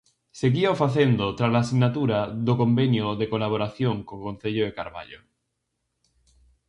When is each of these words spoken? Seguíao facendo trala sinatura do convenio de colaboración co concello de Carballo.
Seguíao 0.39 0.75
facendo 0.83 1.25
trala 1.39 1.67
sinatura 1.69 2.19
do 2.47 2.53
convenio 2.61 3.07
de 3.19 3.25
colaboración 3.33 3.95
co 4.07 4.23
concello 4.27 4.63
de 4.65 4.75
Carballo. 4.79 5.19